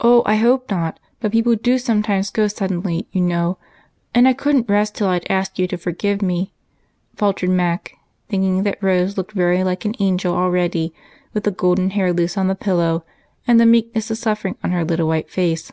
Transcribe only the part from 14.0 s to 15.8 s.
of suffering on her little white face.